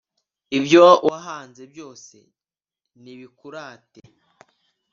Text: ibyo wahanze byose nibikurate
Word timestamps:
ibyo 0.57 0.85
wahanze 1.07 1.63
byose 1.71 2.15
nibikurate 3.01 4.01